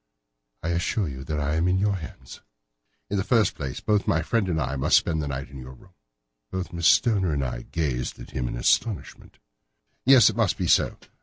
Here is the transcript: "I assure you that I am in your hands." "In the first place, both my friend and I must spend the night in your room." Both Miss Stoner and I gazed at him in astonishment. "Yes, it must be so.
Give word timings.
"I 0.63 0.69
assure 0.69 1.07
you 1.07 1.23
that 1.25 1.39
I 1.39 1.57
am 1.57 1.67
in 1.67 1.77
your 1.77 1.95
hands." 1.97 2.41
"In 3.11 3.17
the 3.17 3.23
first 3.23 3.53
place, 3.53 3.81
both 3.81 4.07
my 4.07 4.23
friend 4.23 4.49
and 4.49 4.59
I 4.59 4.75
must 4.75 4.97
spend 4.97 5.21
the 5.21 5.27
night 5.27 5.49
in 5.51 5.59
your 5.59 5.73
room." 5.75 5.93
Both 6.49 6.73
Miss 6.73 6.87
Stoner 6.87 7.33
and 7.33 7.43
I 7.45 7.61
gazed 7.71 8.17
at 8.19 8.31
him 8.31 8.47
in 8.47 8.57
astonishment. 8.57 9.37
"Yes, 10.03 10.27
it 10.27 10.35
must 10.35 10.57
be 10.57 10.65
so. 10.65 10.97